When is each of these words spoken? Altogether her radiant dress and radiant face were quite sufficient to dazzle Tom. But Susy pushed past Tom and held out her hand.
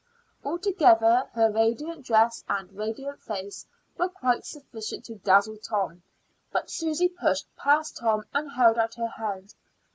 Altogether 0.43 1.29
her 1.33 1.51
radiant 1.51 2.03
dress 2.03 2.43
and 2.49 2.75
radiant 2.75 3.21
face 3.21 3.67
were 3.99 4.09
quite 4.09 4.43
sufficient 4.45 5.05
to 5.05 5.15
dazzle 5.19 5.57
Tom. 5.57 6.01
But 6.51 6.71
Susy 6.71 7.07
pushed 7.07 7.45
past 7.55 7.97
Tom 7.97 8.23
and 8.33 8.49
held 8.53 8.79
out 8.79 8.95
her 8.95 9.09
hand. 9.09 9.53